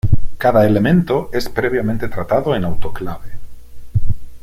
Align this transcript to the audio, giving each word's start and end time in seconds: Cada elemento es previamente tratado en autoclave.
Cada 0.39 0.65
elemento 0.65 1.29
es 1.31 1.47
previamente 1.47 2.07
tratado 2.07 2.55
en 2.55 2.65
autoclave. 2.65 3.29